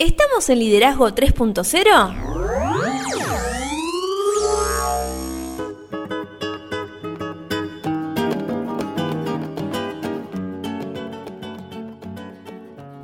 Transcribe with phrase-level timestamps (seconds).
[0.00, 2.14] ¿Estamos en Liderazgo 3.0?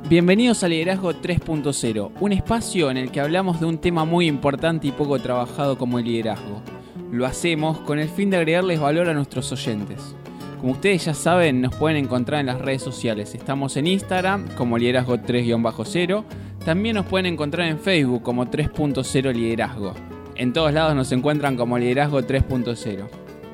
[0.07, 4.87] Bienvenidos a Liderazgo 3.0, un espacio en el que hablamos de un tema muy importante
[4.87, 6.61] y poco trabajado como el liderazgo.
[7.11, 10.15] Lo hacemos con el fin de agregarles valor a nuestros oyentes.
[10.59, 13.35] Como ustedes ya saben, nos pueden encontrar en las redes sociales.
[13.35, 16.23] Estamos en Instagram como liderazgo 3-0.
[16.63, 19.93] También nos pueden encontrar en Facebook como 3.0 liderazgo.
[20.35, 23.07] En todos lados nos encuentran como liderazgo 3.0.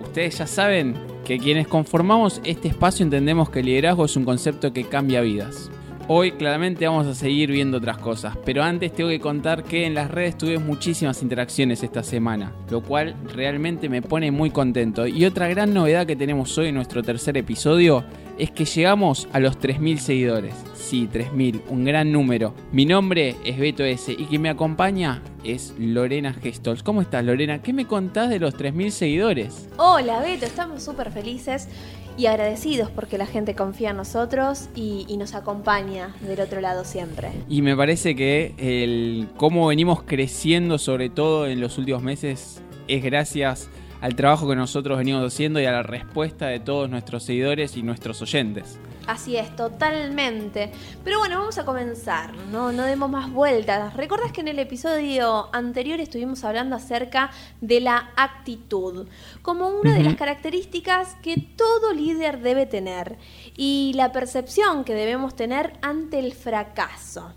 [0.03, 0.95] Ustedes ya saben
[1.26, 5.70] que quienes conformamos este espacio entendemos que el liderazgo es un concepto que cambia vidas.
[6.13, 9.93] Hoy claramente vamos a seguir viendo otras cosas, pero antes tengo que contar que en
[9.93, 15.07] las redes tuve muchísimas interacciones esta semana, lo cual realmente me pone muy contento.
[15.07, 18.03] Y otra gran novedad que tenemos hoy en nuestro tercer episodio
[18.37, 20.53] es que llegamos a los 3.000 seguidores.
[20.73, 22.55] Sí, 3.000, un gran número.
[22.73, 26.84] Mi nombre es Beto S y quien me acompaña es Lorena Gestols.
[26.84, 27.62] ¿Cómo estás Lorena?
[27.62, 29.70] ¿Qué me contás de los 3.000 seguidores?
[29.77, 31.70] Hola Beto, estamos súper felices
[32.17, 37.29] y agradecidos porque la gente confía en nosotros y, nos acompaña del otro lado siempre.
[37.48, 43.03] Y me parece que el cómo venimos creciendo, sobre todo en los últimos meses, es
[43.03, 47.77] gracias al trabajo que nosotros venimos haciendo y a la respuesta de todos nuestros seguidores
[47.77, 48.79] y nuestros oyentes.
[49.07, 50.71] Así es, totalmente.
[51.04, 53.93] Pero bueno, vamos a comenzar, no, no demos más vueltas.
[53.96, 59.08] ¿Recuerdas que en el episodio anterior estuvimos hablando acerca de la actitud
[59.41, 63.18] como una de las características que todo líder debe tener
[63.58, 67.34] y la percepción que debemos tener ante el fracaso?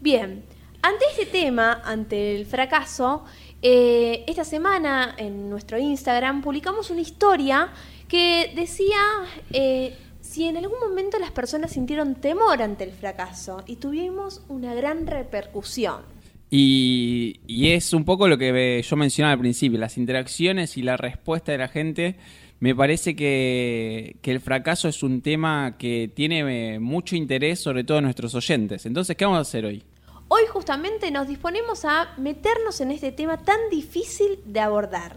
[0.00, 0.44] Bien,
[0.82, 3.24] ante este tema, ante el fracaso,
[3.62, 7.72] eh, esta semana en nuestro Instagram publicamos una historia
[8.06, 8.96] que decía
[9.50, 9.98] eh,
[10.36, 15.06] si en algún momento las personas sintieron temor ante el fracaso y tuvimos una gran
[15.06, 16.02] repercusión.
[16.50, 20.98] Y, y es un poco lo que yo mencionaba al principio, las interacciones y la
[20.98, 22.16] respuesta de la gente.
[22.60, 27.96] Me parece que, que, el fracaso es un tema que tiene mucho interés, sobre todo
[27.96, 28.84] en nuestros oyentes.
[28.84, 29.84] Entonces, ¿qué vamos a hacer hoy?
[30.28, 35.16] Hoy justamente nos disponemos a meternos en este tema tan difícil de abordar,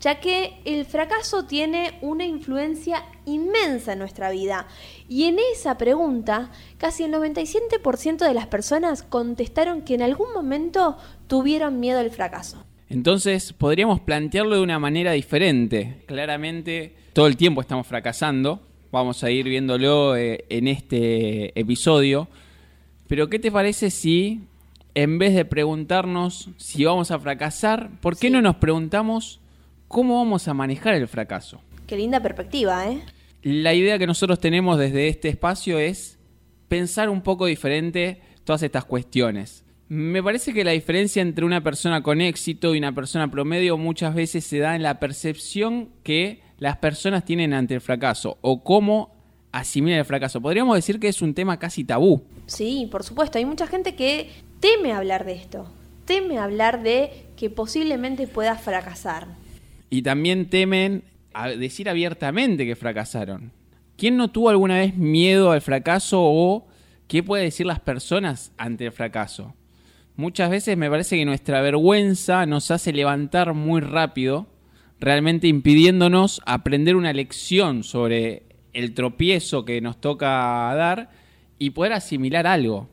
[0.00, 4.66] ya que el fracaso tiene una influencia inmensa en nuestra vida.
[5.08, 10.96] Y en esa pregunta, casi el 97% de las personas contestaron que en algún momento
[11.26, 12.64] tuvieron miedo al fracaso.
[12.88, 16.02] Entonces podríamos plantearlo de una manera diferente.
[16.06, 22.28] Claramente todo el tiempo estamos fracasando, vamos a ir viéndolo eh, en este episodio.
[23.08, 24.42] Pero ¿qué te parece si
[24.94, 28.32] en vez de preguntarnos si vamos a fracasar, ¿por qué sí.
[28.32, 29.40] no nos preguntamos
[29.88, 31.60] cómo vamos a manejar el fracaso?
[31.86, 33.02] Qué linda perspectiva, ¿eh?
[33.42, 36.18] La idea que nosotros tenemos desde este espacio es
[36.68, 39.64] pensar un poco diferente todas estas cuestiones.
[39.88, 44.14] Me parece que la diferencia entre una persona con éxito y una persona promedio muchas
[44.14, 49.14] veces se da en la percepción que las personas tienen ante el fracaso o cómo
[49.50, 50.42] asimilan el fracaso.
[50.42, 52.22] Podríamos decir que es un tema casi tabú.
[52.46, 53.38] Sí, por supuesto.
[53.38, 55.66] Hay mucha gente que teme hablar de esto,
[56.04, 59.28] teme hablar de que posiblemente pueda fracasar.
[59.90, 61.04] Y también temen
[61.58, 63.52] decir abiertamente que fracasaron.
[63.96, 66.68] ¿Quién no tuvo alguna vez miedo al fracaso o
[67.08, 69.54] qué puede decir las personas ante el fracaso?
[70.16, 74.48] Muchas veces me parece que nuestra vergüenza nos hace levantar muy rápido,
[75.00, 80.28] realmente impidiéndonos aprender una lección sobre el tropiezo que nos toca
[80.74, 81.10] dar
[81.58, 82.88] y poder asimilar algo.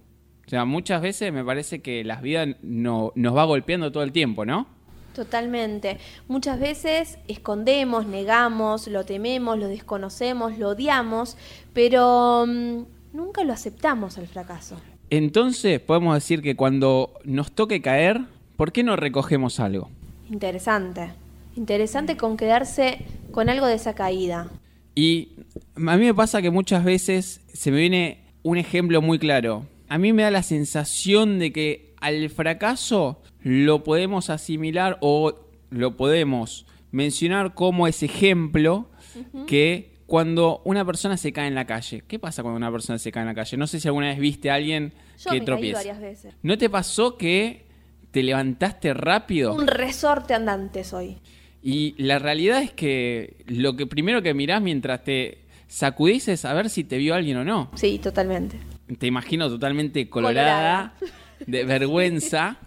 [0.45, 4.11] O sea, muchas veces me parece que las vidas no, nos va golpeando todo el
[4.11, 4.74] tiempo, ¿no?
[5.15, 5.97] Totalmente.
[6.27, 11.37] Muchas veces escondemos, negamos, lo tememos, lo desconocemos, lo odiamos,
[11.73, 14.75] pero um, nunca lo aceptamos al fracaso.
[15.09, 18.19] Entonces podemos decir que cuando nos toque caer,
[18.57, 19.89] ¿por qué no recogemos algo?
[20.29, 21.13] Interesante.
[21.55, 24.49] Interesante con quedarse con algo de esa caída.
[24.95, 25.29] Y
[25.75, 29.65] a mí me pasa que muchas veces se me viene un ejemplo muy claro.
[29.87, 35.39] A mí me da la sensación de que al fracaso lo podemos asimilar o
[35.71, 39.45] lo podemos mencionar como ese ejemplo uh -huh.
[39.45, 42.03] que cuando una persona se cae en la calle.
[42.07, 43.57] ¿Qué pasa cuando una persona se cae en la calle?
[43.57, 45.79] No sé si alguna vez viste a alguien Yo que me tropieza.
[45.79, 46.35] Caí varias veces.
[46.43, 47.65] ¿No te pasó que
[48.11, 49.55] te levantaste rápido?
[49.55, 51.17] Un resorte andante soy.
[51.63, 56.53] Y la realidad es que lo que primero que mirás mientras te sacudís es a
[56.53, 57.71] ver si te vio alguien o no.
[57.73, 58.59] Sí, totalmente.
[58.99, 61.15] Te imagino totalmente colorada, colorada.
[61.45, 62.57] de vergüenza.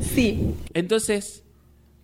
[0.00, 0.54] Sí.
[0.74, 1.44] Entonces,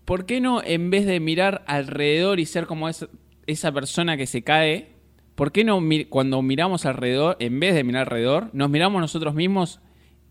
[0.05, 3.07] ¿por qué no en vez de mirar alrededor y ser como es,
[3.47, 4.93] esa persona que se cae,
[5.35, 9.81] ¿por qué no cuando miramos alrededor, en vez de mirar alrededor, nos miramos nosotros mismos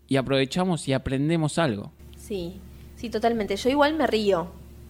[0.08, 1.92] y aprovechamos y aprendemos algo.
[2.18, 2.60] Sí,
[2.96, 3.56] sí, totalmente.
[3.56, 4.48] Yo igual me río,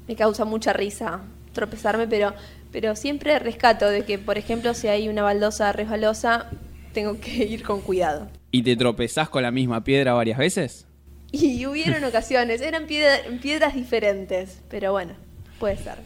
[0.09, 1.23] me causa mucha risa
[1.53, 2.35] tropezarme, pero,
[2.73, 6.51] pero siempre rescato de que, por ejemplo, si hay una baldosa resbalosa,
[6.95, 8.31] tengo que ir con cuidado.
[8.51, 10.87] ¿Y te tropezás con la misma piedra varias veces?
[11.31, 15.13] Y hubieron ocasiones, eran piedras diferentes, pero bueno,
[15.59, 15.99] puede ser.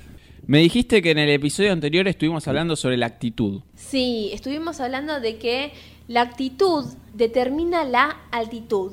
[0.47, 3.61] Me dijiste que en el episodio anterior estuvimos hablando sobre la actitud.
[3.77, 5.73] Sí, estuvimos hablando de que
[6.09, 8.93] la actitud determina la altitud.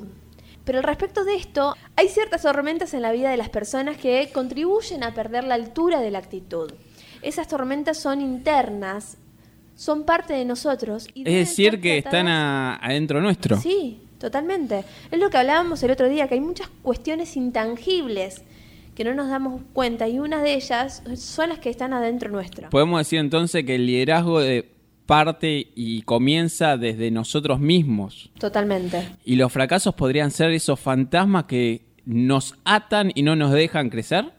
[0.66, 4.28] Pero al respecto de esto, hay ciertas tormentas en la vida de las personas que
[4.34, 6.70] contribuyen a perder la altura de la actitud.
[7.22, 9.16] Esas tormentas son internas,
[9.76, 11.06] son parte de nosotros.
[11.14, 13.58] es decir, que están adentro nuestro.
[13.60, 14.84] Sí, totalmente.
[15.10, 18.42] Es lo que hablábamos el otro día, que hay muchas cuestiones intangibles
[18.96, 22.70] que no nos damos cuenta y una de ellas son las que están adentro nuestro.
[22.70, 24.66] Podemos decir entonces que el liderazgo de
[25.04, 28.30] parte y comienza desde nosotros mismos.
[28.38, 29.06] Totalmente.
[29.24, 34.32] ¿Y los fracasos podrían ser esos fantasmas que nos atan y no nos dejan crecer?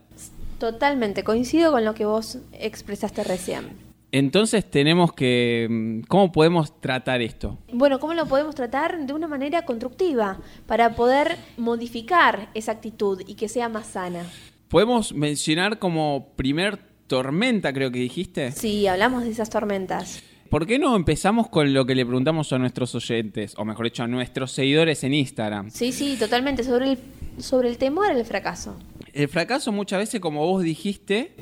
[0.60, 3.87] Totalmente, coincido con lo que vos expresaste recién.
[4.12, 5.68] Entonces tenemos que...
[5.70, 7.58] Mm, ¿Cómo podemos tratar esto?
[7.74, 9.06] Bueno, ¿cómo lo podemos tratar?
[9.06, 14.24] De una manera constructiva, para poder modificar esa actitud y que sea más sana.
[14.70, 18.52] Podemos mencionar como primer tormenta, creo que dijiste.
[18.52, 20.24] Sí, hablamos de esas tormentas.
[20.50, 24.04] ¿Por qué no empezamos con lo que le preguntamos a nuestros oyentes, o mejor dicho,
[24.04, 25.70] a nuestros seguidores en Instagram?
[25.72, 27.00] Sí, sí, totalmente, sobre el,
[27.38, 28.78] sobre el temor al fracaso.
[29.14, 31.36] El fracaso muchas veces, como vos dijiste,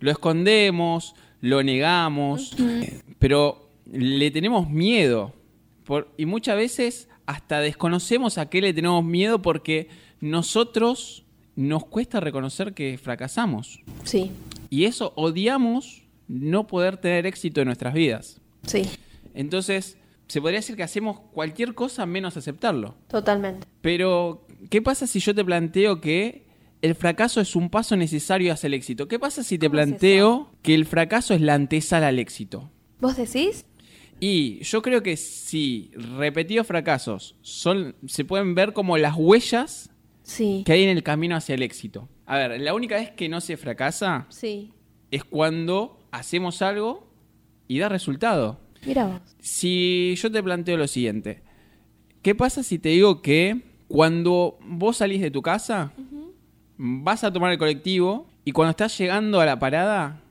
[0.00, 1.14] lo escondemos,
[1.46, 2.56] lo negamos,
[3.20, 5.32] pero le tenemos miedo.
[6.16, 9.88] y muchas veces hasta desconocemos a qué le tenemos miedo porque
[10.20, 13.80] nosotros nos cuesta reconocer que fracasamos.
[14.02, 14.32] Sí.
[14.70, 18.40] Y eso odiamos no poder tener éxito en nuestras vidas.
[18.66, 18.82] Sí.
[19.32, 19.96] Entonces,
[20.26, 22.96] se podría decir que hacemos cualquier cosa menos aceptarlo.
[23.06, 23.68] Totalmente.
[23.80, 26.45] Pero, ¿qué pasa si yo te planteo que
[26.82, 29.08] el fracaso es un paso necesario hacia el éxito.
[29.08, 32.70] ¿Qué pasa si te planteo que el fracaso es la antesala al éxito?
[33.00, 33.66] ¿Vos decís?
[34.20, 39.90] Y yo creo que si repetidos fracasos son, se pueden ver como las huellas
[40.36, 42.08] que hay en el camino hacia el éxito.
[42.24, 44.72] A ver, la única vez que no se fracasa sí.
[45.10, 47.08] es cuando hacemos algo
[47.68, 48.60] y da resultado.
[48.86, 49.20] Mira vos.
[49.40, 51.42] Si yo te planteo lo siguiente,
[52.22, 55.92] ¿qué pasa si te digo que cuando vos salís de tu casa,
[56.78, 60.22] vas a tomar el colectivo y cuando estás llegando a la parada,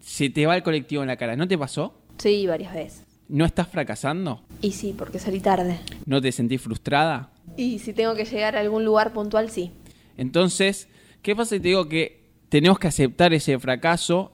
[0.00, 1.36] se te va el colectivo en la cara.
[1.36, 1.94] ¿No te pasó?
[2.18, 3.04] Sí, varias veces.
[3.28, 4.42] ¿No estás fracasando?
[4.60, 5.80] Y sí, porque salí tarde.
[6.04, 7.30] ¿No te sentís frustrada?
[7.56, 9.70] Y si tengo que llegar a algún lugar puntual, sí.
[10.16, 10.88] Entonces,
[11.22, 14.32] ¿qué pasa si te digo que tenemos que aceptar ese fracaso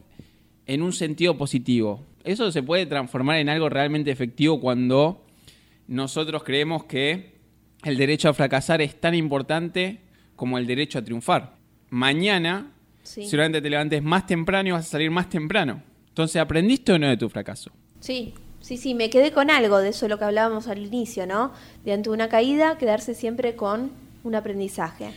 [0.67, 2.05] en un sentido positivo?
[2.25, 5.25] Eso se puede transformar en algo realmente efectivo cuando
[5.87, 7.39] nosotros creemos que
[7.85, 10.01] el derecho a fracasar es tan importante
[10.35, 11.58] como el derecho a triunfar
[11.91, 15.83] mañana seguramente te levantes más temprano y vas a salir más temprano.
[16.09, 17.71] Entonces, ¿aprendiste o no de tu fracaso?
[18.01, 21.53] Sí, sí, sí, me quedé con algo de eso, lo que hablábamos al inicio, ¿no?
[21.85, 23.93] De ante una caída, quedarse siempre con
[24.25, 25.13] un aprendizaje.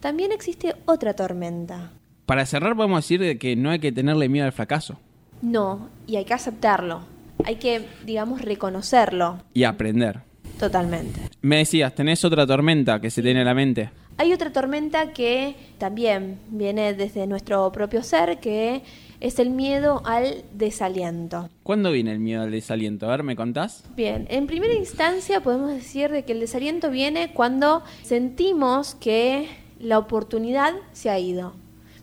[0.00, 1.92] También existe otra tormenta.
[2.26, 4.98] Para cerrar, podemos decir que no hay que tenerle miedo al fracaso.
[5.42, 7.02] No, y hay que aceptarlo.
[7.44, 9.42] Hay que, digamos, reconocerlo.
[9.54, 10.20] Y aprender.
[10.58, 11.20] Totalmente.
[11.40, 13.90] Me decías, ¿tenés otra tormenta que se tiene en la mente?
[14.20, 18.82] Hay otra tormenta que también viene desde nuestro propio ser, que
[19.20, 21.48] es el miedo al desaliento.
[21.62, 23.06] ¿Cuándo viene el miedo al desaliento?
[23.06, 23.84] A ver, ¿me contás?
[23.94, 29.48] Bien, en primera instancia podemos decir de que el desaliento viene cuando sentimos que
[29.78, 31.52] la oportunidad se ha ido.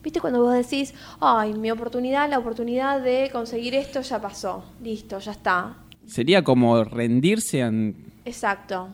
[0.01, 5.19] ¿Viste cuando vos decís, ay, mi oportunidad, la oportunidad de conseguir esto ya pasó, listo,
[5.19, 5.79] ya está?
[6.05, 8.13] Sería como rendirse en...
[8.24, 8.88] Exacto,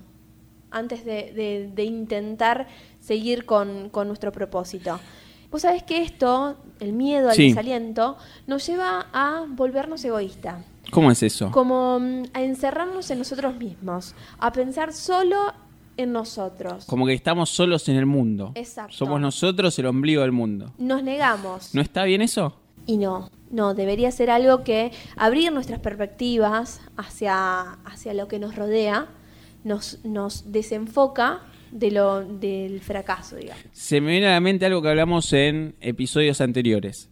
[0.71, 2.67] antes de, intentar
[3.01, 4.99] seguir con, nuestro propósito.
[5.51, 8.15] Vos sabés que esto, el miedo al desaliento,
[8.47, 10.63] nos lleva a volvernos egoístas.
[10.91, 11.51] ¿Cómo es eso?
[11.51, 15.53] Como mm, a encerrarnos en nosotros mismos, a pensar solo
[15.97, 16.85] en nosotros.
[16.85, 18.53] Como que estamos solos en el mundo.
[18.55, 18.95] Exacto.
[18.95, 20.73] Somos nosotros el ombligo del mundo.
[20.77, 21.75] Nos negamos.
[21.75, 22.55] ¿No está bien eso?
[22.85, 28.55] Y no, no, debería ser algo que abrir nuestras perspectivas hacia, hacia lo que nos
[28.55, 29.09] rodea
[29.63, 33.63] nos, nos desenfoca de lo, del fracaso, digamos.
[33.71, 37.09] Se me viene a la mente algo que hablamos en episodios anteriores.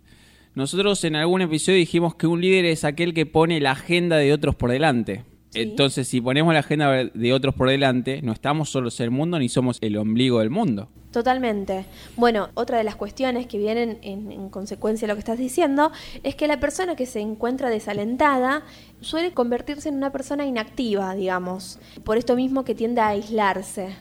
[0.56, 4.34] Nosotros en algún episodio dijimos que un líder es aquel que pone la agenda de
[4.34, 5.24] otros por delante.
[5.54, 9.40] Entonces, si ponemos la agenda de otros por delante, no estamos solos en el mundo
[9.40, 10.90] ni somos el ombligo del mundo.
[11.12, 11.86] Totalmente.
[12.18, 15.92] Bueno, otra de las cuestiones que vienen en, consecuencia de lo que estás diciendo
[16.24, 18.64] es que la persona que se encuentra desalentada
[19.02, 23.96] suele convertirse en una persona inactiva, digamos, por esto mismo que tiende a aislarse.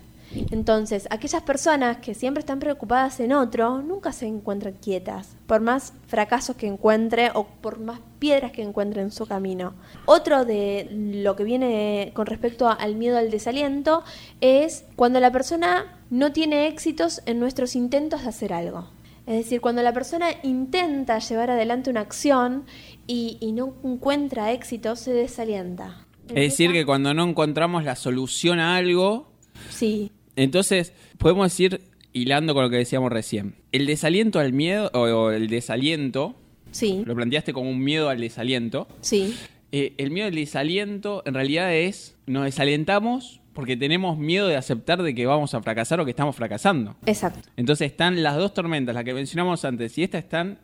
[0.51, 5.95] Entonces, aquellas personas que siempre están preocupadas en otro, nunca se encuentran quietas, por más
[6.07, 9.75] fracasos que encuentre o por más piedras que encuentre en su camino.
[10.07, 14.05] Otro de lo que viene con respecto al miedo al desaliento
[14.41, 18.89] es cuando la persona no tiene éxitos en nuestros intentos de hacer algo.
[19.27, 22.65] Es decir, cuando la persona intenta llevar adelante una acción
[23.07, 26.07] y, y no encuentra éxito, se desalienta.
[26.29, 29.29] Es decir, que cuando no encontramos la solución a algo,
[29.71, 30.11] Sí,
[30.43, 31.81] entonces podemos decir,
[32.13, 36.35] hilando con lo que decíamos recién, el desaliento al miedo, o, o el desaliento,
[36.71, 39.35] sí, lo planteaste como un miedo al desaliento, sí,
[39.71, 45.03] Eh, el miedo al desaliento en realidad es, nos desalentamos porque tenemos miedo de aceptar
[45.03, 46.97] de que vamos a fracasar o que estamos fracasando.
[47.05, 47.41] exacto.
[47.57, 50.59] Entonces están las dos tormentas, las que mencionamos antes, y estas están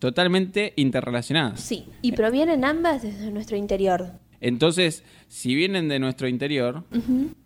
[0.00, 1.60] totalmente interrelacionadas.
[1.60, 4.12] Sí, y provienen ambas desde nuestro interior.
[4.40, 6.84] Entonces, si vienen de nuestro interior,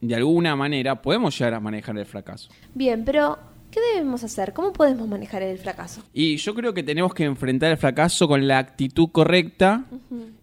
[0.01, 2.51] de alguna manera podemos llegar a manejar el fracaso.
[2.75, 3.39] Bien, pero
[3.71, 4.53] ¿qué debemos hacer?
[4.53, 6.03] ¿Cómo podemos manejar el fracaso?
[6.13, 9.87] Y yo creo que tenemos que enfrentar el fracaso con la actitud correcta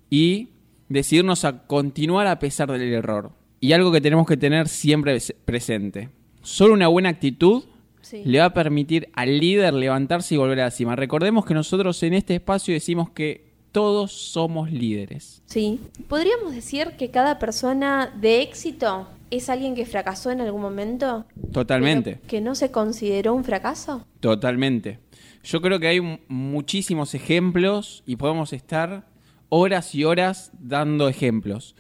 [0.10, 0.50] y
[0.88, 3.32] decidirnos a continuar a pesar del error.
[3.62, 6.10] Y algo que tenemos que tener siempre es- presente.
[6.42, 7.64] Solo una buena actitud
[8.02, 8.24] Sí.
[8.26, 10.96] le va a permitir al líder levantarse y volver a la cima.
[10.96, 15.42] Recordemos que nosotros en este espacio decimos que todos somos líderes.
[15.46, 15.80] Sí.
[16.08, 21.26] ¿Podríamos decir que cada persona de éxito es alguien que fracasó en algún momento?
[21.52, 22.20] Totalmente.
[22.28, 24.06] ¿Que no se consideró un fracaso?
[24.20, 25.00] Totalmente.
[25.44, 29.08] Yo creo que hay mu- muchísimos ejemplos y podemos estar
[29.50, 31.76] horas y horas dando ejemplos.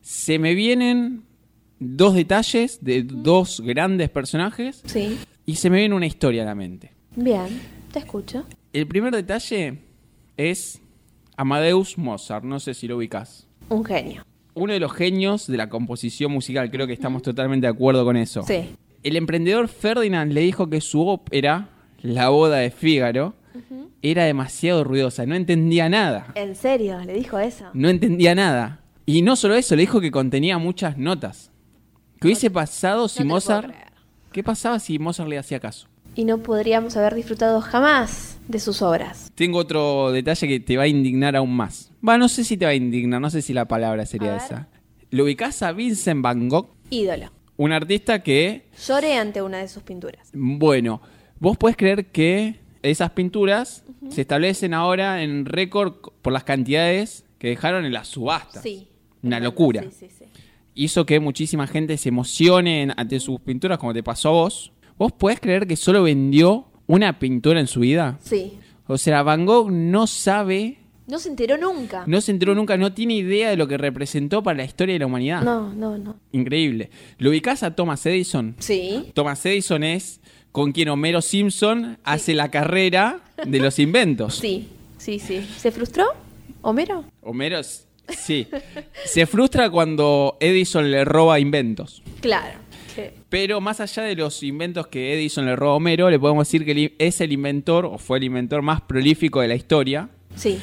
[0.00, 1.24] Se me vienen
[1.78, 5.18] dos detalles de dos grandes personajes Sí.
[5.46, 6.92] y se me viene una historia a la mente.
[7.16, 7.60] Bien,
[7.92, 8.44] te escucho.
[8.72, 9.78] El primer detalle
[10.36, 10.80] es
[11.40, 13.48] Amadeus Mozart, no sé si lo ubicás.
[13.70, 14.26] Un genio.
[14.52, 18.18] Uno de los genios de la composición musical, creo que estamos totalmente de acuerdo con
[18.18, 18.42] eso.
[18.42, 18.76] Sí.
[19.02, 21.70] El emprendedor Ferdinand le dijo que su ópera,
[22.02, 23.32] La boda de Fígaro,
[24.02, 26.26] era demasiado ruidosa, no entendía nada.
[26.34, 26.98] ¿En serio?
[27.06, 27.70] ¿Le dijo eso?
[27.72, 28.82] No entendía nada.
[29.06, 31.50] Y no solo eso, le dijo que contenía muchas notas.
[32.20, 33.74] ¿Qué hubiese pasado si Mozart...
[34.30, 35.88] ¿Qué pasaba si Mozart le hacía caso?
[36.14, 39.30] Y no podríamos haber disfrutado jamás de sus obras.
[39.34, 41.92] Tengo otro detalle que te va a indignar aún más.
[42.06, 44.68] Va, no sé si te va a indignar, no sé si la palabra sería esa.
[45.10, 46.68] ¿Lo ubicás a Vincent Van Gogh?
[46.90, 47.30] Ídolo.
[47.56, 50.30] Un artista que Lloré ante una de sus pinturas.
[50.32, 51.00] Bueno,
[51.38, 57.48] vos podés creer que esas pinturas se establecen ahora en récord por las cantidades que
[57.48, 58.62] dejaron en las subastas.
[58.62, 58.88] Sí.
[59.22, 59.82] Una locura.
[59.82, 60.24] Sí, sí, sí.
[60.74, 64.72] Hizo que muchísima gente se emocione ante sus pinturas, como te pasó a vos.
[65.00, 68.18] ¿Vos podés creer que solo vendió una pintura en su vida?
[68.22, 68.58] Sí.
[68.86, 70.76] O sea, Van Gogh no sabe,
[71.06, 72.04] No se enteró nunca.
[72.06, 74.98] no se enteró nunca, no tiene idea de lo que representó para la historia de
[74.98, 75.40] la humanidad.
[75.42, 76.16] No, no, no.
[76.32, 76.90] Increíble.
[77.16, 78.56] ¿Lo ubicás a Thomas Edison?
[78.58, 79.10] Sí.
[79.14, 80.20] Thomas Edison es
[80.52, 84.34] con quien Homero Simpson hace la carrera de los inventos.
[84.34, 85.48] Sí, sí, sí.
[85.56, 86.04] ¿Se frustró?
[86.60, 87.04] ¿Homero?
[87.22, 88.46] Homero, sí.
[89.06, 92.02] Se frustra cuando Edison le roba inventos.
[92.20, 92.58] Claro.
[93.08, 93.20] Sí.
[93.28, 96.64] Pero más allá de los inventos que Edison le roba a Homero, le podemos decir
[96.64, 100.08] que es el inventor, o fue el inventor más prolífico de la historia.
[100.34, 100.58] Sí.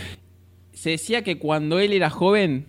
[0.74, 2.68] Se decía que cuando él era joven,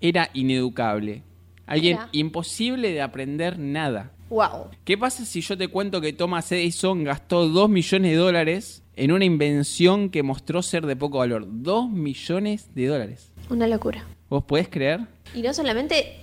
[0.00, 1.22] era ineducable.
[1.66, 4.12] Alguien imposible de aprender nada.
[4.30, 4.68] Wow.
[4.84, 9.12] ¿Qué pasa si yo te cuento que Thomas Edison gastó 2 millones de dólares en
[9.12, 11.46] una invención que mostró ser de poco valor?
[11.48, 13.30] 2 millones de dólares.
[13.50, 14.06] Una locura.
[14.28, 15.00] ¿Vos podés creer?
[15.34, 16.16] Y no solamente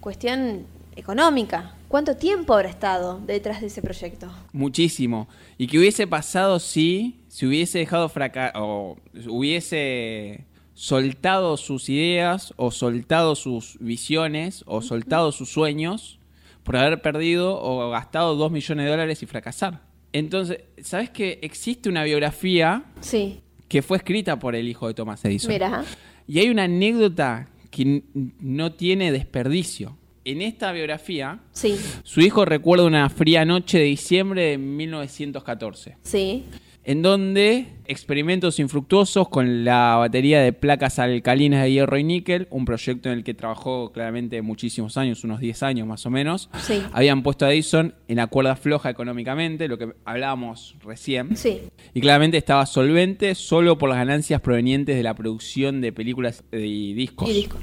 [0.00, 1.74] cuestión económica.
[1.92, 4.26] ¿Cuánto tiempo habrá estado detrás de ese proyecto?
[4.54, 5.28] Muchísimo.
[5.58, 8.96] ¿Y qué hubiese pasado si se hubiese dejado fracasar o
[9.28, 16.18] hubiese soltado sus ideas o soltado sus visiones o soltado sus sueños
[16.62, 19.82] por haber perdido o gastado 2 millones de dólares y fracasar?
[20.14, 23.42] Entonces, ¿sabes que existe una biografía Sí.
[23.68, 25.50] que fue escrita por el hijo de Thomas Edison?
[25.52, 25.84] Mira.
[26.26, 28.02] Y hay una anécdota que
[28.40, 29.98] no tiene desperdicio.
[30.24, 31.74] En esta biografía, Sí.
[32.04, 36.44] su hijo recuerda una fría noche de diciembre de 1914, Sí.
[36.84, 42.64] en donde experimentos infructuosos con la batería de placas alcalinas de hierro y níquel, un
[42.64, 46.80] proyecto en el que trabajó claramente muchísimos años, unos 10 años más o menos, Sí.
[46.92, 51.36] habían puesto a Edison en la cuerda floja económicamente, lo que hablábamos recién.
[51.36, 51.62] Sí.
[51.94, 56.92] Y claramente estaba solvente solo por las ganancias provenientes de la producción de películas y
[56.94, 57.28] discos.
[57.28, 57.60] Y discos.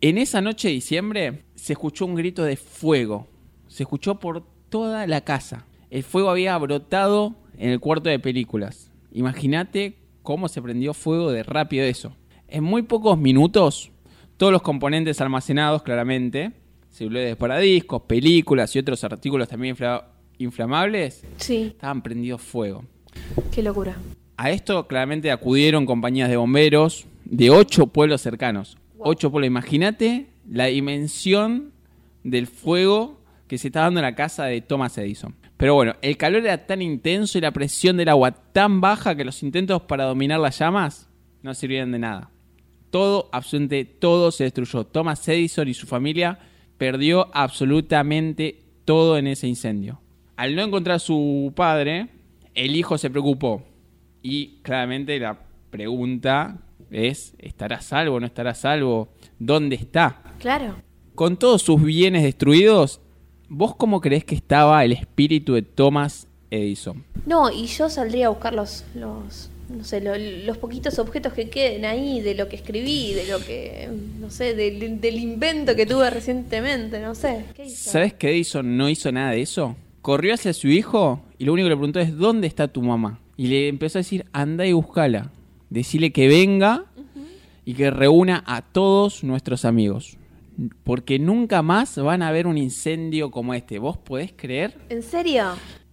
[0.00, 3.26] En esa noche de diciembre se escuchó un grito de fuego.
[3.66, 5.66] Se escuchó por toda la casa.
[5.90, 8.90] El fuego había brotado en el cuarto de películas.
[9.12, 12.14] Imagínate cómo se prendió fuego de rápido eso.
[12.48, 13.90] En muy pocos minutos,
[14.38, 16.52] todos los componentes almacenados, claramente,
[16.88, 20.04] celulares para discos, películas y otros artículos también infla-
[20.38, 22.82] inflamables, Sí, estaban prendidos fuego.
[23.52, 23.94] qué locura.
[24.38, 28.78] A esto claramente acudieron compañías de bomberos de ocho pueblos cercanos.
[28.96, 29.08] Wow.
[29.08, 29.48] Ocho pueblos.
[29.48, 31.72] Imagínate la dimensión
[32.24, 35.34] del fuego que se está dando en la casa de Thomas Edison.
[35.56, 39.24] Pero bueno, el calor era tan intenso y la presión del agua tan baja que
[39.24, 41.08] los intentos para dominar las llamas
[41.42, 42.30] no sirvieron de nada.
[42.90, 44.84] Todo, absolutamente todo se destruyó.
[44.84, 46.38] Thomas Edison y su familia
[46.78, 50.00] perdió absolutamente todo en ese incendio.
[50.36, 52.08] Al no encontrar a su padre,
[52.54, 53.66] el hijo se preocupó.
[54.22, 55.38] Y claramente la
[55.70, 56.58] pregunta
[56.90, 59.08] es, ¿estará a salvo no estará salvo?
[59.38, 60.22] ¿Dónde está?
[60.38, 60.76] Claro.
[61.14, 63.00] Con todos sus bienes destruidos,
[63.48, 67.04] ¿vos cómo crees que estaba el espíritu de Thomas Edison?
[67.26, 71.50] No, y yo saldría a buscar los, los no sé, lo- los poquitos objetos que
[71.50, 73.88] queden ahí de lo que escribí, de lo que,
[74.20, 77.44] no sé, del, del invento que tuve recientemente, no sé.
[77.54, 77.90] ¿Qué hizo?
[77.90, 79.76] ¿Sabes que Edison no hizo nada de eso?
[80.00, 83.18] Corrió hacia su hijo y lo único que le preguntó es ¿dónde está tu mamá?
[83.36, 85.30] Y le empezó a decir, anda y buscala.
[85.70, 86.84] Decile que venga
[87.64, 90.16] y que reúna a todos nuestros amigos.
[90.84, 93.78] Porque nunca más van a ver un incendio como este.
[93.78, 94.76] ¿Vos podés creer?
[94.88, 95.44] ¿En serio?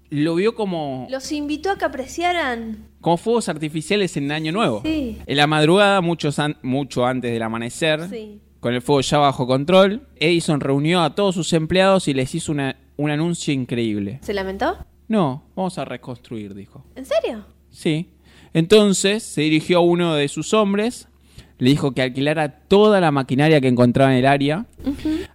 [0.10, 2.88] Lo vio como, ¿Los invitó a que apreciaran?
[3.01, 4.81] como fuegos artificiales en Año Nuevo.
[4.84, 5.17] Sí.
[5.25, 8.39] En la madrugada, muchos an- mucho antes del amanecer, Sí.
[8.60, 12.51] con el fuego ya bajo control, Edison reunió a todos sus empleados y les hizo
[12.51, 14.19] una- un anuncio increíble.
[14.24, 14.77] ¿Se lamentó?
[15.07, 16.84] No, vamos a reconstruir, dijo.
[16.95, 17.45] ¿En serio?
[17.69, 18.10] Sí.
[18.53, 21.07] Entonces se dirigió a uno de sus hombres,
[21.58, 24.66] le dijo que alquilara toda la maquinaria que encontraba en el área,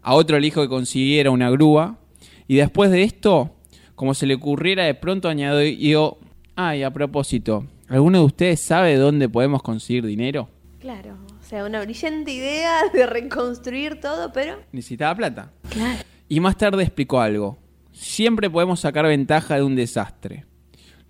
[0.03, 1.99] a otro le dijo que consiguiera una grúa,
[2.47, 3.55] y después de esto,
[3.95, 6.19] como se le ocurriera de pronto añadió,
[6.57, 10.49] ay, a propósito, ¿alguno de ustedes sabe dónde podemos conseguir dinero?
[10.81, 11.17] Claro.
[11.41, 14.59] O sea, una brillante idea de reconstruir todo, pero...
[14.73, 15.53] Necesitaba plata.
[15.69, 16.03] Claro.
[16.29, 17.59] Y más tarde explicó algo.
[17.93, 20.45] Siempre podemos sacar ventaja de un desastre.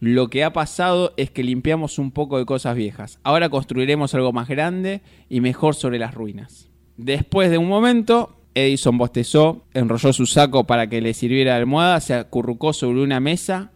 [0.00, 3.18] Lo que ha pasado es que limpiamos un poco de cosas viejas.
[3.22, 6.68] Ahora construiremos algo más grande y mejor sobre las ruinas.
[6.96, 12.00] Después de un momento, Edison bostezó, enrolló su saco para que le sirviera de almohada,
[12.00, 13.72] se acurrucó sobre una mesa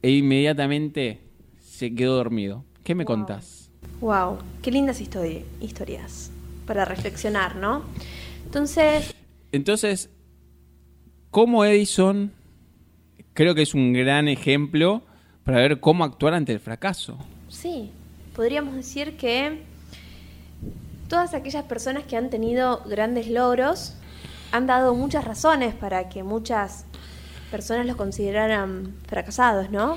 [0.00, 1.20] e inmediatamente
[1.60, 2.64] se quedó dormido.
[2.82, 3.14] ¿Qué me Wow.
[3.16, 3.70] contás?
[4.00, 6.30] Wow, qué lindas histori- historias
[6.66, 7.82] para reflexionar, ¿no?
[8.44, 9.14] Entonces,
[9.52, 10.10] Entonces,
[11.30, 12.32] ¿cómo Edison
[13.34, 15.02] creo que es un gran ejemplo
[15.48, 17.16] para ver cómo actuar ante el fracaso?
[17.48, 17.90] sí,
[18.36, 19.62] podríamos decir que
[21.08, 23.94] todas aquellas personas que han tenido grandes logros
[24.52, 26.84] han dado muchas razones para que muchas
[27.50, 29.96] personas los consideraran fracasados, ¿no?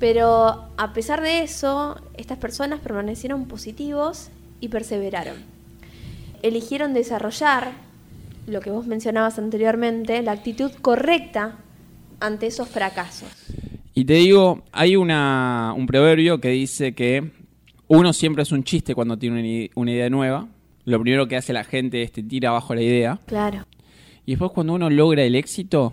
[0.00, 5.36] Pero a pesar de eso, estas personas permanecieron positivos y perseveraron.
[6.42, 7.70] Eligieron desarrollar
[8.48, 11.54] lo que vos mencionabas anteriormente, la actitud correcta
[12.18, 13.28] ante esos fracasos.
[13.94, 17.30] Y te digo, hay una, un proverbio que dice que
[17.88, 20.48] uno siempre es un chiste cuando tiene una idea nueva.
[20.84, 23.20] Lo primero que hace la gente es te tira abajo la idea.
[23.26, 23.66] Claro,
[24.24, 25.92] Y después cuando uno logra el éxito,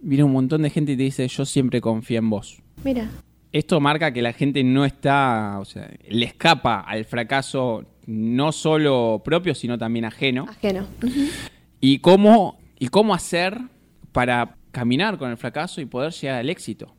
[0.00, 2.62] viene un montón de gente y te dice, yo siempre confío en vos.
[2.84, 3.08] mira,
[3.50, 9.22] Esto marca que la gente no está, o sea, le escapa al fracaso no solo
[9.24, 10.46] propio, sino también ajeno.
[10.48, 10.86] ajeno.
[11.80, 13.58] Y cómo, y cómo hacer
[14.12, 16.94] para caminar con el fracaso y poder llegar al éxito.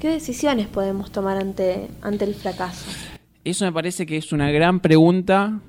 [0.00, 2.84] ¿Qué decisiones podemos tomar ante, ante el fracaso?
[3.44, 5.60] Eso me parece que es una gran pregunta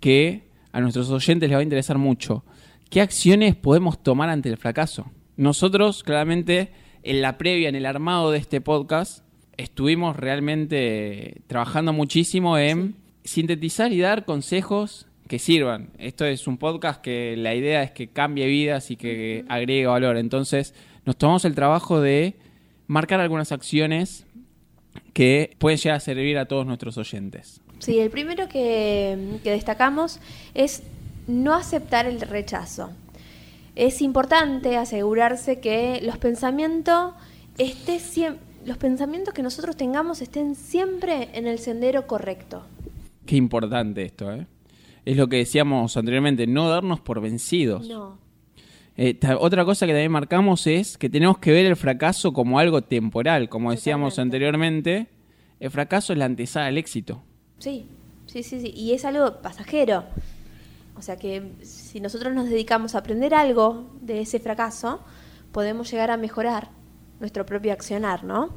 [0.00, 2.44] que a nuestros oyentes les va a interesar mucho.
[2.90, 5.10] ¿Qué acciones podemos tomar ante el fracaso?
[5.36, 9.24] Nosotros, claramente, en la previa, en el armado de este podcast,
[9.56, 15.90] estuvimos realmente trabajando muchísimo en sintetizar y dar consejos que sirvan.
[15.98, 20.16] Esto es un podcast que la idea es que cambie vidas y que agregue valor.
[20.16, 22.34] Entonces, nos tomamos el trabajo de
[22.86, 24.26] marcar algunas acciones
[25.12, 27.60] que pueden llegar a servir a todos nuestros oyentes.
[27.78, 30.18] Sí, el primero que, que destacamos
[30.54, 30.82] es
[31.28, 32.90] no aceptar el rechazo.
[33.76, 37.12] Es importante asegurarse que los pensamientos
[37.58, 42.64] esté siem- los pensamientos que nosotros tengamos estén siempre en el sendero correcto.
[43.24, 44.46] Qué importante esto, ¿eh?
[45.04, 47.88] Es lo que decíamos anteriormente, no darnos por vencidos.
[47.88, 48.18] No.
[48.96, 52.82] Eh, otra cosa que también marcamos es que tenemos que ver el fracaso como algo
[52.82, 53.48] temporal.
[53.48, 54.36] Como decíamos Totalmente.
[54.36, 55.06] anteriormente,
[55.60, 57.22] el fracaso es la antesala al éxito.
[57.58, 57.86] Sí,
[58.26, 58.72] sí, sí, sí.
[58.74, 60.04] Y es algo pasajero.
[60.96, 65.00] O sea que si nosotros nos dedicamos a aprender algo de ese fracaso,
[65.52, 66.70] podemos llegar a mejorar
[67.20, 68.50] nuestro propio accionar, ¿no?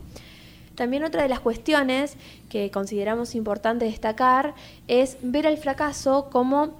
[0.76, 2.16] También otra de las cuestiones
[2.50, 4.56] que consideramos importante destacar
[4.88, 6.80] es ver el fracaso como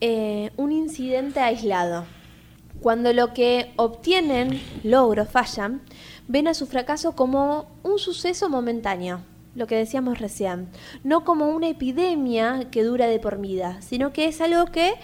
[0.00, 2.04] eh, un incidente aislado.
[2.80, 5.82] Cuando lo que obtienen, logro, fallan,
[6.28, 9.20] ven a su fracaso como un suceso momentáneo,
[9.56, 10.68] lo que decíamos recién,
[11.02, 14.94] no como una epidemia que dura de por vida, sino que es algo que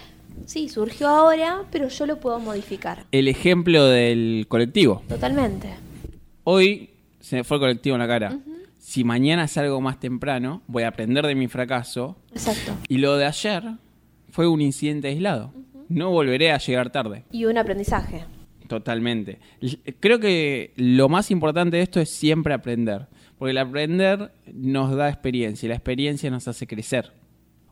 [0.47, 3.05] sí, surgió ahora, pero yo lo puedo modificar.
[3.11, 5.03] El ejemplo del colectivo.
[5.09, 5.71] Totalmente.
[6.45, 6.91] Hoy
[7.25, 8.39] se me fue el colectivo en la cara.
[8.79, 12.19] Si mañana salgo más temprano, voy a aprender de mi fracaso.
[12.33, 12.77] Exacto.
[12.87, 13.63] Y lo de ayer
[14.29, 15.55] fue un incidente aislado.
[15.89, 17.25] No volveré a llegar tarde.
[17.33, 18.27] Y un aprendizaje.
[18.69, 19.39] Totalmente.
[20.01, 23.07] Creo que lo más importante de esto es siempre aprender.
[23.39, 27.11] Porque el aprender nos da experiencia y la experiencia nos hace crecer.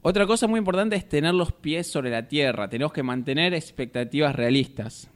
[0.00, 2.70] Otra cosa muy importante es tener los pies sobre la tierra.
[2.70, 5.10] Tenemos que mantener expectativas realistas.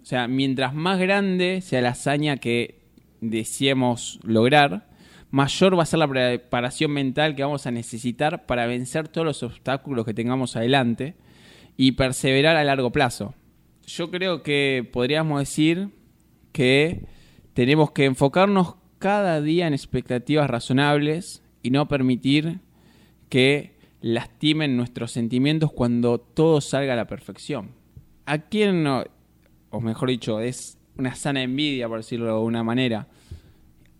[0.00, 2.83] O sea, mientras más grande sea la hazaña que
[3.30, 4.88] deseemos lograr,
[5.30, 9.42] mayor va a ser la preparación mental que vamos a necesitar para vencer todos los
[9.42, 11.16] obstáculos que tengamos adelante
[11.76, 13.34] y perseverar a largo plazo.
[13.86, 15.90] Yo creo que podríamos decir
[16.52, 17.06] que
[17.52, 22.60] tenemos que enfocarnos cada día en expectativas razonables y no permitir
[23.28, 27.72] que lastimen nuestros sentimientos cuando todo salga a la perfección.
[28.26, 29.04] ¿A quién no,
[29.70, 33.06] o mejor dicho, es una sana envidia, por decirlo de alguna manera?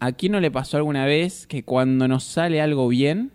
[0.01, 3.31] ¿A quién no le pasó alguna vez que cuando nos sale algo bien,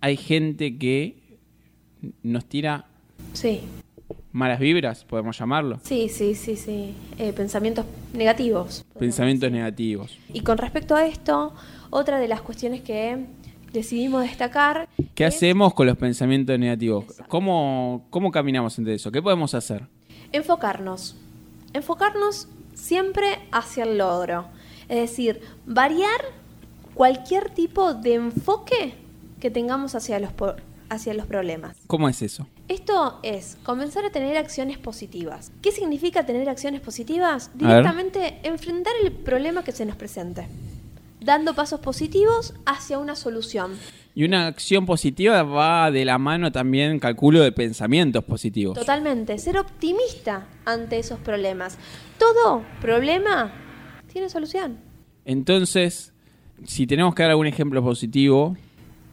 [0.00, 1.16] hay gente que
[2.22, 2.86] nos tira
[3.34, 3.60] Sí,
[4.32, 5.78] malas vibras, podemos llamarlo?
[5.84, 6.94] sí, sí, sí, sí.
[7.18, 8.84] Eh, pensamientos negativos.
[8.98, 9.58] Pensamientos decir.
[9.58, 10.18] negativos.
[10.32, 11.54] Y con respecto a esto,
[11.90, 13.26] otra de las cuestiones que
[13.72, 14.88] decidimos destacar.
[15.14, 17.04] ¿Qué es hacemos con los pensamientos negativos?
[17.04, 17.24] Exacto.
[17.28, 19.12] ¿Cómo, ¿Cómo caminamos entre eso?
[19.12, 19.86] ¿Qué podemos hacer?
[20.32, 21.16] Enfocarnos.
[21.72, 24.46] Enfocarnos siempre hacia el logro.
[24.88, 26.20] Es decir, variar
[26.94, 28.94] cualquier tipo de enfoque
[29.40, 30.32] que tengamos hacia los,
[30.88, 31.76] hacia los problemas.
[31.86, 32.46] ¿Cómo es eso?
[32.68, 35.52] Esto es comenzar a tener acciones positivas.
[35.62, 37.50] ¿Qué significa tener acciones positivas?
[37.54, 40.46] Directamente enfrentar el problema que se nos presente,
[41.20, 43.76] dando pasos positivos hacia una solución.
[44.14, 48.78] Y una acción positiva va de la mano también, calculo, de pensamientos positivos.
[48.78, 51.78] Totalmente, ser optimista ante esos problemas.
[52.18, 53.52] Todo problema
[54.12, 54.78] tiene solución.
[55.24, 56.12] Entonces,
[56.64, 58.56] si tenemos que dar algún ejemplo positivo,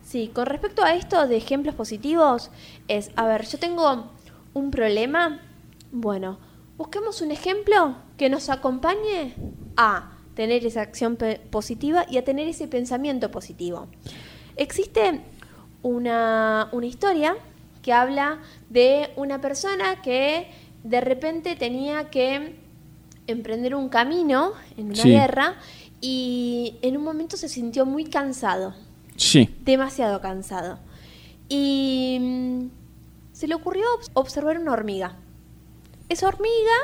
[0.10, 2.50] Sí, con respecto a esto de ejemplos positivos,
[2.88, 4.10] es, a ver, yo tengo
[4.56, 5.40] un problema,
[5.92, 6.40] bueno,
[6.78, 9.36] busquemos un ejemplo que nos acompañe
[9.78, 11.16] a tener esa acción
[11.52, 13.88] positiva y a tener ese pensamiento positivo.
[14.60, 15.22] Existe
[15.84, 17.36] una, una historia
[17.82, 20.52] que habla de una persona que
[20.84, 22.56] de repente tenía que
[23.28, 25.12] emprender un camino en una Sí.
[25.12, 25.56] guerra
[26.02, 28.74] y en un momento se sintió muy cansado
[29.16, 29.50] sí.
[29.64, 30.80] demasiado cansado.
[31.48, 32.70] Y mm,
[33.32, 35.16] se le ocurrió obs- observar una hormiga.
[36.10, 36.78] Esa hormiga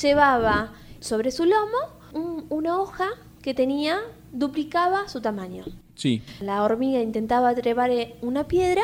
[0.00, 1.78] llevaba sobre su lomo
[2.14, 3.08] un- una hoja
[3.42, 3.98] que tenía,
[4.32, 5.64] duplicaba su tamaño.
[5.94, 6.22] Sí.
[6.40, 8.82] La hormiga intentaba trepar eh, una piedra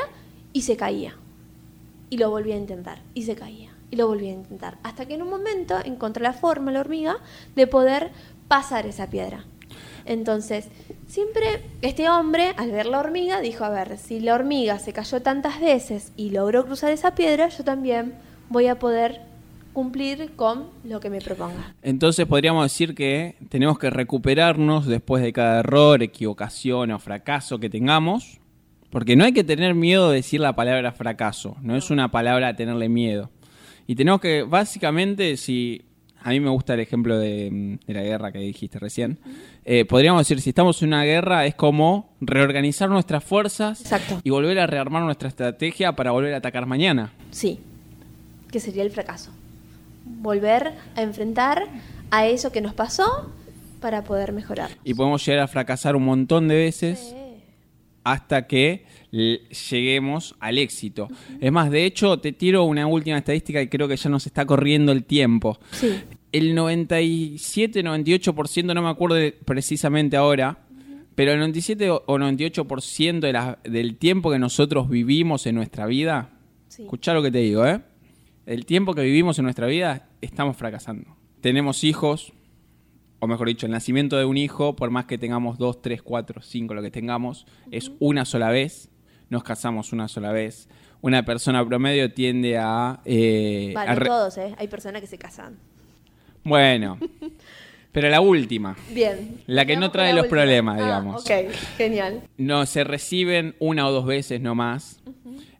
[0.52, 1.16] y se caía.
[2.10, 3.02] Y lo volvía a intentar.
[3.14, 3.70] Y se caía.
[3.90, 4.78] Y lo volvía a intentar.
[4.82, 7.16] Hasta que en un momento encontró la forma, la hormiga,
[7.54, 8.10] de poder
[8.48, 9.44] pasar esa piedra.
[10.04, 10.68] Entonces,
[11.06, 15.22] siempre este hombre, al ver la hormiga, dijo, a ver, si la hormiga se cayó
[15.22, 18.14] tantas veces y logró cruzar esa piedra, yo también
[18.50, 19.22] voy a poder
[19.74, 21.74] cumplir con lo que me proponga.
[21.82, 27.68] Entonces podríamos decir que tenemos que recuperarnos después de cada error, equivocación o fracaso que
[27.68, 28.40] tengamos.
[28.88, 31.56] Porque no hay que tener miedo de decir la palabra fracaso.
[31.60, 33.28] No es una palabra a tenerle miedo.
[33.88, 35.82] Y tenemos que, básicamente, si...
[36.22, 39.18] A mí me gusta el ejemplo de, mm, de la guerra que dijiste recién.
[39.64, 44.20] Eh, podríamos decir, si estamos en una guerra, es como reorganizar nuestras fuerzas Exacto.
[44.24, 47.12] y volver a rearmar nuestra estrategia para volver a atacar mañana.
[47.30, 47.58] Sí,
[48.50, 49.32] que sería el fracaso.
[50.04, 51.66] Volver a enfrentar
[52.10, 53.32] a eso que nos pasó
[53.80, 54.70] para poder mejorar.
[54.84, 57.14] Y podemos llegar a fracasar un montón de veces
[58.04, 58.84] hasta que
[59.70, 61.08] lleguemos al éxito.
[61.40, 64.44] Es más, de hecho, te tiro una última estadística y creo que ya nos está
[64.44, 65.58] corriendo el tiempo.
[65.72, 66.00] Sí,
[66.32, 70.58] El 97-98%, no me acuerdo precisamente ahora,
[71.14, 76.30] pero el 97 o 98% de la- del tiempo que nosotros vivimos en nuestra vida,
[76.68, 76.82] sí.
[76.82, 77.80] escuchá lo que te digo, ¿eh?
[78.46, 81.16] El tiempo que vivimos en nuestra vida, estamos fracasando.
[81.40, 82.32] Tenemos hijos,
[83.20, 86.42] o mejor dicho, el nacimiento de un hijo, por más que tengamos dos, tres, cuatro,
[86.42, 88.90] cinco, lo que tengamos, es una sola vez.
[89.30, 90.68] Nos casamos una sola vez.
[91.00, 93.00] Una persona promedio tiende a...
[93.04, 94.54] eh, Vale, a re- todos, ¿eh?
[94.58, 95.56] Hay personas que se casan.
[96.44, 96.98] Bueno,
[97.92, 98.76] pero la última.
[98.92, 99.40] Bien.
[99.46, 100.40] La que no trae los última.
[100.40, 101.22] problemas, Ah, digamos.
[101.22, 101.30] ok,
[101.78, 102.22] genial.
[102.36, 105.00] No, se reciben una o dos veces no más.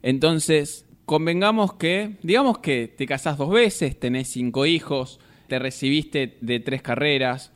[0.03, 6.59] Entonces, convengamos que, digamos que te casás dos veces, tenés cinco hijos, te recibiste de
[6.59, 7.51] tres carreras,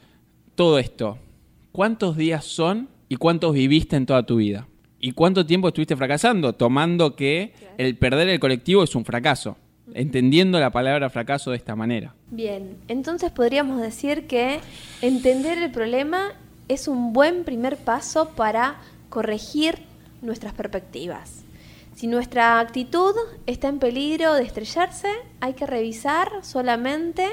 [0.56, 1.18] todo esto.
[1.72, 4.68] ¿Cuántos días son y cuántos viviste en toda tu vida?
[5.00, 6.54] ¿Y cuánto tiempo estuviste fracasando?
[6.54, 9.58] Tomando que el perder el colectivo es un fracaso,
[9.94, 12.16] entendiendo la palabra fracaso de esta manera.
[12.30, 14.60] Bien, entonces podríamos decir que
[15.02, 16.34] entender el problema
[16.68, 19.80] es un buen primer paso para corregir
[20.22, 21.44] nuestras perspectivas.
[22.00, 23.14] Si nuestra actitud
[23.46, 25.10] está en peligro de estrellarse,
[25.42, 27.28] hay que revisar solamente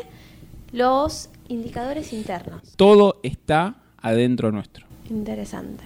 [0.72, 2.74] los indicadores internos.
[2.74, 4.85] Todo está adentro nuestro.
[5.09, 5.85] Interesante.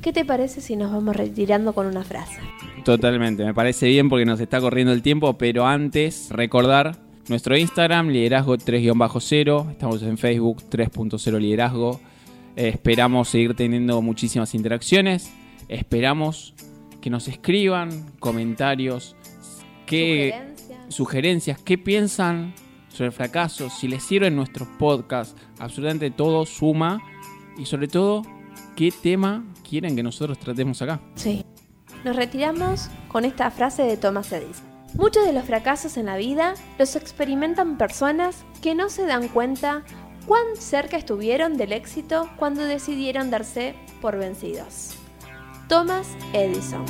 [0.00, 2.40] ¿Qué te parece si nos vamos retirando con una frase?
[2.86, 6.96] Totalmente, me parece bien porque nos está corriendo el tiempo, pero antes recordar
[7.28, 12.00] nuestro Instagram, liderazgo 3-0, estamos en Facebook 3.0 liderazgo.
[12.56, 15.30] Eh, esperamos seguir teniendo muchísimas interacciones.
[15.68, 16.54] Esperamos
[17.06, 19.14] que nos escriban comentarios,
[19.86, 20.80] qué Sugerencias.
[20.92, 22.52] sugerencias, qué piensan
[22.88, 27.00] sobre el fracaso, si les sirven nuestros podcasts, absolutamente todo suma
[27.56, 28.22] y sobre todo
[28.74, 31.00] qué tema quieren que nosotros tratemos acá.
[31.14, 31.44] Sí.
[32.04, 34.66] Nos retiramos con esta frase de Thomas Edison.
[34.94, 39.84] Muchos de los fracasos en la vida los experimentan personas que no se dan cuenta
[40.26, 44.96] cuán cerca estuvieron del éxito cuando decidieron darse por vencidos.
[45.68, 46.84] Thomas Edison.